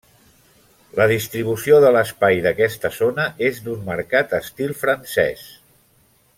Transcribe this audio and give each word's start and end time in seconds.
La 0.99 1.05
distribució 1.11 1.77
de 1.83 1.91
l'espai 1.97 2.41
d'aquesta 2.47 2.93
zona 2.97 3.29
és 3.51 3.63
d'un 3.67 3.87
marcat 3.93 4.37
estil 4.41 4.77
francès. 4.83 5.49